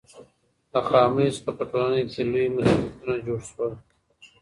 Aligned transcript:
له 0.71 0.79
خامیو 0.87 1.35
څخه 1.35 1.51
په 1.57 1.63
ټولنه 1.71 1.99
کې 2.11 2.21
لوی 2.31 2.47
مصیبتونه 2.55 3.13
جوړ 3.25 3.39
سول. 3.49 3.71